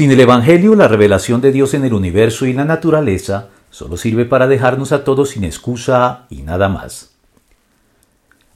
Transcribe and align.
Sin 0.00 0.10
el 0.10 0.20
Evangelio, 0.20 0.74
la 0.76 0.88
revelación 0.88 1.42
de 1.42 1.52
Dios 1.52 1.74
en 1.74 1.84
el 1.84 1.92
universo 1.92 2.46
y 2.46 2.54
la 2.54 2.64
naturaleza 2.64 3.50
solo 3.68 3.98
sirve 3.98 4.24
para 4.24 4.46
dejarnos 4.46 4.92
a 4.92 5.04
todos 5.04 5.28
sin 5.28 5.44
excusa 5.44 6.24
y 6.30 6.40
nada 6.40 6.70
más. 6.70 7.10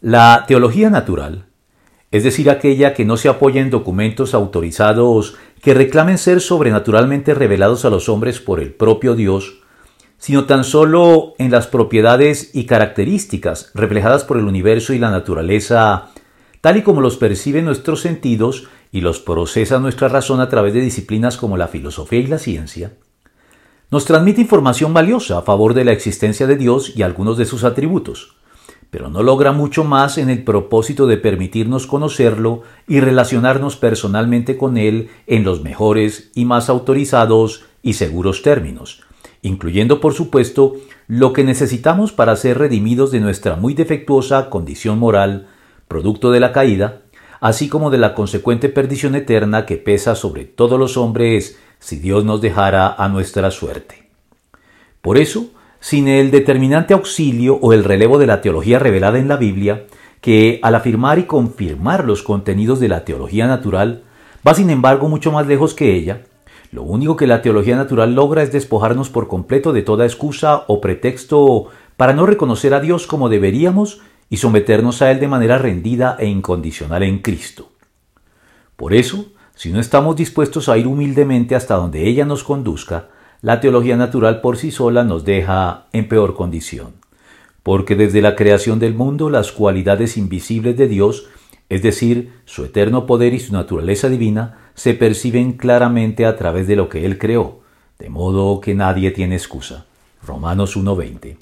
La 0.00 0.46
teología 0.48 0.88
natural, 0.88 1.44
es 2.10 2.24
decir, 2.24 2.48
aquella 2.48 2.94
que 2.94 3.04
no 3.04 3.18
se 3.18 3.28
apoya 3.28 3.60
en 3.60 3.68
documentos 3.68 4.32
autorizados 4.32 5.36
que 5.60 5.74
reclamen 5.74 6.16
ser 6.16 6.40
sobrenaturalmente 6.40 7.34
revelados 7.34 7.84
a 7.84 7.90
los 7.90 8.08
hombres 8.08 8.40
por 8.40 8.58
el 8.58 8.72
propio 8.72 9.14
Dios, 9.14 9.58
sino 10.16 10.46
tan 10.46 10.64
solo 10.64 11.34
en 11.36 11.50
las 11.50 11.66
propiedades 11.66 12.54
y 12.54 12.64
características 12.64 13.70
reflejadas 13.74 14.24
por 14.24 14.38
el 14.38 14.46
universo 14.46 14.94
y 14.94 14.98
la 14.98 15.10
naturaleza, 15.10 16.08
tal 16.62 16.78
y 16.78 16.82
como 16.82 17.02
los 17.02 17.18
perciben 17.18 17.66
nuestros 17.66 18.00
sentidos 18.00 18.66
y 18.94 19.00
los 19.00 19.18
procesa 19.18 19.80
nuestra 19.80 20.06
razón 20.06 20.40
a 20.40 20.48
través 20.48 20.72
de 20.72 20.80
disciplinas 20.80 21.36
como 21.36 21.56
la 21.56 21.66
filosofía 21.66 22.20
y 22.20 22.28
la 22.28 22.38
ciencia, 22.38 22.92
nos 23.90 24.04
transmite 24.04 24.40
información 24.40 24.94
valiosa 24.94 25.38
a 25.38 25.42
favor 25.42 25.74
de 25.74 25.84
la 25.84 25.90
existencia 25.90 26.46
de 26.46 26.54
Dios 26.54 26.92
y 26.94 27.02
algunos 27.02 27.36
de 27.36 27.44
sus 27.44 27.64
atributos, 27.64 28.36
pero 28.90 29.10
no 29.10 29.24
logra 29.24 29.50
mucho 29.50 29.82
más 29.82 30.16
en 30.16 30.30
el 30.30 30.44
propósito 30.44 31.08
de 31.08 31.16
permitirnos 31.16 31.88
conocerlo 31.88 32.62
y 32.86 33.00
relacionarnos 33.00 33.74
personalmente 33.74 34.56
con 34.56 34.76
Él 34.76 35.08
en 35.26 35.42
los 35.42 35.60
mejores 35.60 36.30
y 36.36 36.44
más 36.44 36.68
autorizados 36.68 37.64
y 37.82 37.94
seguros 37.94 38.42
términos, 38.42 39.02
incluyendo 39.42 40.00
por 40.00 40.14
supuesto 40.14 40.74
lo 41.08 41.32
que 41.32 41.42
necesitamos 41.42 42.12
para 42.12 42.36
ser 42.36 42.58
redimidos 42.58 43.10
de 43.10 43.18
nuestra 43.18 43.56
muy 43.56 43.74
defectuosa 43.74 44.50
condición 44.50 45.00
moral, 45.00 45.48
producto 45.88 46.30
de 46.30 46.38
la 46.38 46.52
caída, 46.52 47.00
así 47.44 47.68
como 47.68 47.90
de 47.90 47.98
la 47.98 48.14
consecuente 48.14 48.70
perdición 48.70 49.14
eterna 49.14 49.66
que 49.66 49.76
pesa 49.76 50.14
sobre 50.14 50.46
todos 50.46 50.78
los 50.78 50.96
hombres 50.96 51.58
si 51.78 51.96
Dios 51.96 52.24
nos 52.24 52.40
dejara 52.40 52.94
a 52.94 53.06
nuestra 53.10 53.50
suerte. 53.50 54.08
Por 55.02 55.18
eso, 55.18 55.50
sin 55.78 56.08
el 56.08 56.30
determinante 56.30 56.94
auxilio 56.94 57.58
o 57.60 57.74
el 57.74 57.84
relevo 57.84 58.16
de 58.16 58.26
la 58.26 58.40
teología 58.40 58.78
revelada 58.78 59.18
en 59.18 59.28
la 59.28 59.36
Biblia, 59.36 59.84
que 60.22 60.58
al 60.62 60.74
afirmar 60.74 61.18
y 61.18 61.24
confirmar 61.24 62.06
los 62.06 62.22
contenidos 62.22 62.80
de 62.80 62.88
la 62.88 63.04
teología 63.04 63.46
natural, 63.46 64.04
va 64.48 64.54
sin 64.54 64.70
embargo 64.70 65.10
mucho 65.10 65.30
más 65.30 65.46
lejos 65.46 65.74
que 65.74 65.94
ella, 65.94 66.22
lo 66.72 66.82
único 66.82 67.14
que 67.14 67.26
la 67.26 67.42
teología 67.42 67.76
natural 67.76 68.14
logra 68.14 68.42
es 68.42 68.52
despojarnos 68.52 69.10
por 69.10 69.28
completo 69.28 69.74
de 69.74 69.82
toda 69.82 70.06
excusa 70.06 70.64
o 70.66 70.80
pretexto 70.80 71.66
para 71.98 72.14
no 72.14 72.24
reconocer 72.24 72.72
a 72.72 72.80
Dios 72.80 73.06
como 73.06 73.28
deberíamos 73.28 74.00
y 74.30 74.38
someternos 74.38 75.02
a 75.02 75.10
Él 75.10 75.20
de 75.20 75.28
manera 75.28 75.58
rendida 75.58 76.16
e 76.18 76.26
incondicional 76.26 77.02
en 77.02 77.18
Cristo. 77.18 77.70
Por 78.76 78.94
eso, 78.94 79.32
si 79.54 79.70
no 79.70 79.80
estamos 79.80 80.16
dispuestos 80.16 80.68
a 80.68 80.76
ir 80.78 80.86
humildemente 80.86 81.54
hasta 81.54 81.76
donde 81.76 82.06
ella 82.06 82.24
nos 82.24 82.42
conduzca, 82.42 83.08
la 83.40 83.60
teología 83.60 83.96
natural 83.96 84.40
por 84.40 84.56
sí 84.56 84.70
sola 84.70 85.04
nos 85.04 85.24
deja 85.24 85.86
en 85.92 86.08
peor 86.08 86.34
condición. 86.34 86.94
Porque 87.62 87.94
desde 87.94 88.22
la 88.22 88.36
creación 88.36 88.78
del 88.78 88.94
mundo 88.94 89.30
las 89.30 89.52
cualidades 89.52 90.16
invisibles 90.16 90.76
de 90.76 90.88
Dios, 90.88 91.28
es 91.68 91.82
decir, 91.82 92.32
su 92.44 92.64
eterno 92.64 93.06
poder 93.06 93.32
y 93.32 93.40
su 93.40 93.52
naturaleza 93.52 94.08
divina, 94.08 94.58
se 94.74 94.94
perciben 94.94 95.52
claramente 95.52 96.26
a 96.26 96.36
través 96.36 96.66
de 96.66 96.76
lo 96.76 96.88
que 96.88 97.06
Él 97.06 97.18
creó, 97.18 97.60
de 97.98 98.10
modo 98.10 98.60
que 98.60 98.74
nadie 98.74 99.12
tiene 99.12 99.36
excusa. 99.36 99.86
Romanos 100.26 100.76
1.20 100.76 101.32